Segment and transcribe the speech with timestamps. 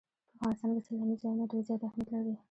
[0.39, 2.33] په افغانستان کې سیلاني ځایونه ډېر زیات اهمیت لري.